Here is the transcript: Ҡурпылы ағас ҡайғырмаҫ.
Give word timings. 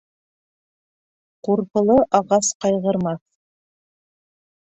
Ҡурпылы 1.47 1.99
ағас 2.21 2.49
ҡайғырмаҫ. 2.65 3.21